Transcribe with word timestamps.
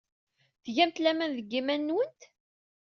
Tgamt 0.63 0.97
laman 1.03 1.31
deg 1.37 1.47
yiman-nwent? 1.53 2.21